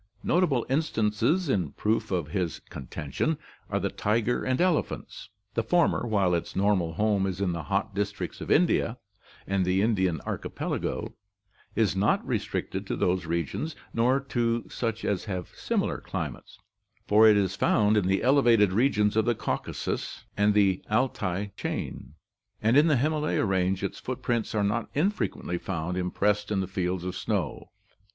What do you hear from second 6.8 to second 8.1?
home is in the hot